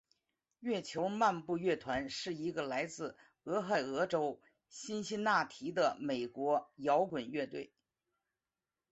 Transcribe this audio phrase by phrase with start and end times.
[0.61, 7.71] 月球漫步乐团是一个来自俄亥俄州辛辛那提的美国摇滚乐队。